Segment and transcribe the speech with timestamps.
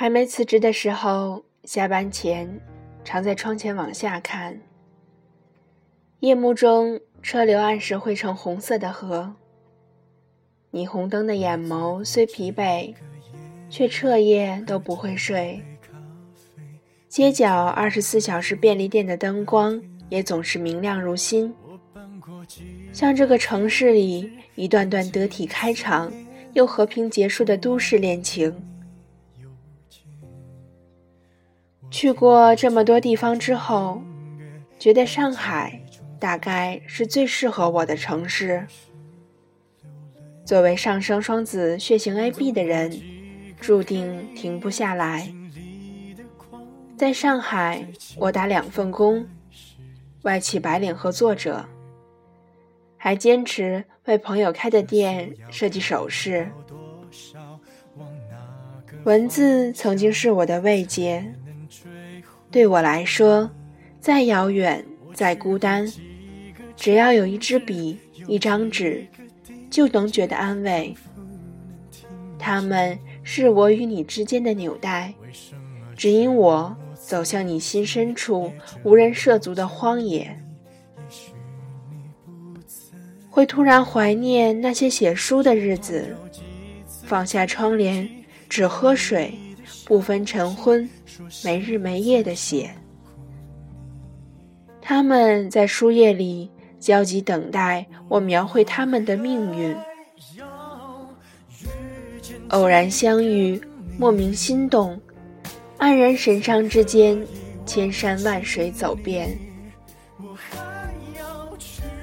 [0.00, 2.48] 还没辞职的时候，下班前
[3.04, 4.58] 常在窗前往下看。
[6.20, 9.30] 夜幕中，车流按时汇成红色的河。
[10.72, 12.94] 霓虹灯的眼眸虽疲惫，
[13.68, 15.60] 却彻夜都不会睡。
[17.10, 19.78] 街角二十四小时便利店的灯光
[20.08, 21.54] 也总是明亮如新，
[22.90, 26.10] 像这个城市里一段段得体开场
[26.54, 28.50] 又和平结束的都市恋情。
[31.90, 34.00] 去过这么多地方之后，
[34.78, 35.80] 觉得上海
[36.18, 38.64] 大概是最适合我的城市。
[40.44, 43.00] 作为上升双子血型 AB 的人，
[43.60, 45.32] 注定停不下来。
[46.96, 49.26] 在上海，我打两份工，
[50.22, 51.64] 外企白领和作者，
[52.96, 56.48] 还坚持为朋友开的店设计首饰。
[59.04, 61.24] 文字曾经是我的慰藉，
[62.50, 63.50] 对我来说，
[64.00, 64.84] 再遥远、
[65.14, 65.90] 再孤单，
[66.76, 69.06] 只要有一支笔、一张纸。
[69.70, 70.92] 就能觉得安慰。
[72.40, 75.14] 他们是我与你之间的纽带，
[75.96, 80.36] 指引我走向你心深处无人涉足的荒野。
[83.30, 86.16] 会突然怀念那些写书的日子，
[87.04, 88.10] 放下窗帘，
[88.48, 89.32] 只喝水，
[89.84, 90.88] 不分晨昏，
[91.44, 92.70] 没日没夜的写。
[94.80, 96.50] 他们在书页里。
[96.80, 99.76] 焦急等待我描绘他们的命运，
[102.48, 103.60] 偶然相遇，
[103.98, 104.98] 莫名心动，
[105.78, 107.22] 黯然神伤之间，
[107.66, 109.28] 千山万水走遍。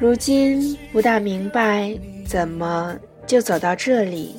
[0.00, 2.96] 如今不大明白，怎么
[3.28, 4.34] 就走到这里？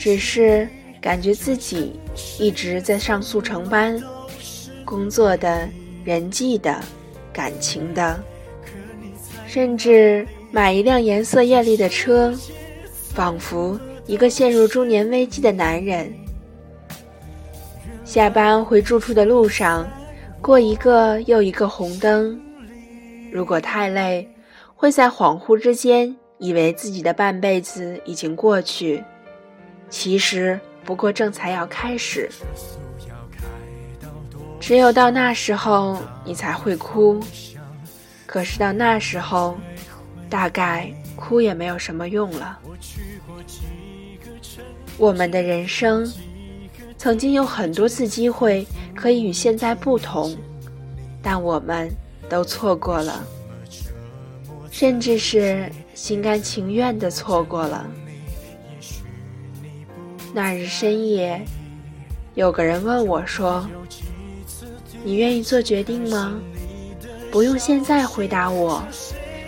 [0.00, 0.66] 只是
[1.00, 2.00] 感觉自己
[2.38, 4.02] 一直在上速成班，
[4.84, 5.68] 工作的，
[6.04, 6.80] 人际的。
[7.32, 8.20] 感情的，
[9.46, 12.34] 甚至买一辆颜色艳丽的车，
[13.14, 16.12] 仿佛一个陷入中年危机的男人。
[18.04, 19.88] 下班回住处的路上，
[20.42, 22.38] 过一个又一个红灯。
[23.30, 24.28] 如果太累，
[24.74, 29.02] 会在恍惚之间以为自己的半辈子已经过去，
[29.90, 32.30] 其实不过正才要开始。
[34.60, 37.20] 只有到那时候，你才会哭。
[38.24, 39.58] 可是到那时候，
[40.28, 42.58] 大概哭也没有什么用了。
[44.96, 46.06] 我们的人生，
[46.96, 50.36] 曾经有很多次机会可以与现在不同，
[51.20, 51.90] 但我们
[52.28, 53.24] 都错过了，
[54.70, 57.90] 甚至是心甘情愿的错过了。
[60.32, 61.40] 那日深夜，
[62.34, 63.68] 有个人问我说。
[65.02, 66.38] 你愿意做决定吗？
[67.32, 68.82] 不用现在回答我，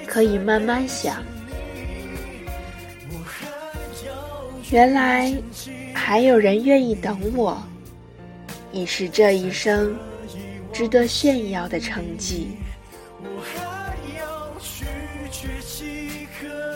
[0.07, 1.23] 可以慢慢想。
[4.71, 5.31] 原来
[5.93, 7.63] 还有人愿意等我，
[8.73, 9.95] 已是这一生
[10.73, 12.57] 值得炫耀的成绩。
[15.63, 16.72] 才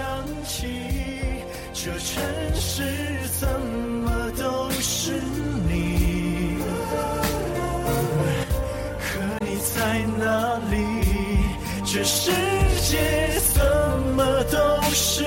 [0.00, 0.66] 想起
[1.74, 2.24] 这城
[2.54, 2.82] 市
[3.38, 4.30] 怎么。
[4.38, 5.12] 都是
[5.68, 6.56] 你，
[8.98, 10.76] 可你在哪里？
[11.84, 12.30] 这世
[12.88, 13.62] 界怎
[14.16, 15.24] 么都是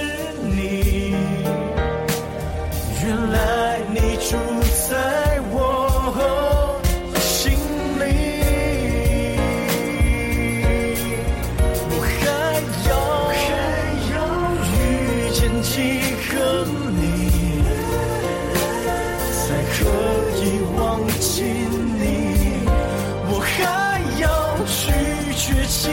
[24.65, 24.91] 拒
[25.35, 25.89] 绝几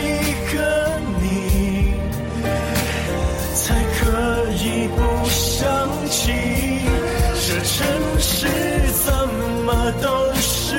[0.52, 1.94] 个你，
[3.54, 4.00] 才可
[4.52, 5.68] 以不想
[6.08, 6.20] 起
[7.34, 7.68] 这城
[8.18, 8.46] 市
[9.04, 9.12] 怎
[9.64, 9.68] 么
[10.00, 10.76] 都是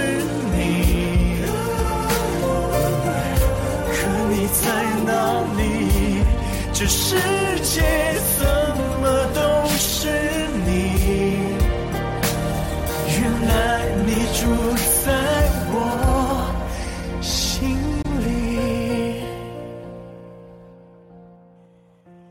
[0.56, 0.58] 你？
[3.88, 3.98] 可
[4.30, 4.64] 你在
[5.06, 5.10] 哪
[5.58, 5.62] 里？
[6.74, 7.16] 这世
[7.62, 7.82] 界
[8.40, 8.40] 怎
[9.02, 9.04] 么
[9.34, 9.40] 都
[9.78, 10.08] 是
[10.66, 10.70] 你？
[13.20, 13.52] 原来
[14.06, 14.10] 你
[14.40, 14.40] 住
[15.06, 15.12] 在。